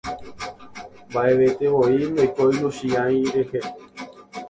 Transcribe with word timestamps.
mba'evetevoi 1.09 1.97
ndoikói 2.11 2.55
Luchia'i 2.61 3.21
rehe. 3.33 3.59